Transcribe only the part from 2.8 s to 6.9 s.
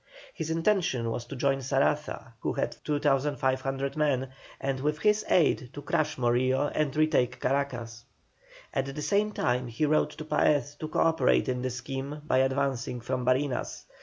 2,500 men, and with his aid to crush Morillo